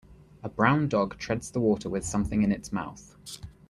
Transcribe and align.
A 0.41 0.49
brown 0.49 0.87
dog 0.87 1.19
treads 1.19 1.51
the 1.51 1.59
water 1.59 1.87
with 1.87 2.03
something 2.03 2.41
in 2.41 2.51
its 2.51 2.73
mouth. 2.73 3.15